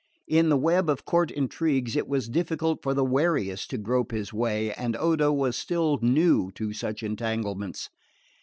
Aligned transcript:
In 0.27 0.49
the 0.49 0.57
web 0.57 0.89
of 0.89 1.05
court 1.05 1.29
intrigues 1.29 1.95
it 1.95 2.07
was 2.07 2.27
difficult 2.27 2.81
for 2.81 2.95
the 2.95 3.05
wariest 3.05 3.69
to 3.69 3.77
grope 3.77 4.11
his 4.11 4.33
way; 4.33 4.73
and 4.73 4.97
Odo 4.97 5.31
was 5.31 5.55
still 5.55 5.99
new 6.01 6.49
to 6.53 6.73
such 6.73 7.03
entanglements. 7.03 7.87